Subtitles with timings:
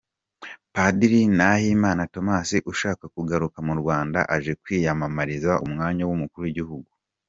[0.73, 6.91] Padiri Nahimana Thomas ushaka kugaruka mu Rwanda aje kwiyamamariza umwanya w'umukuru w'igihugu.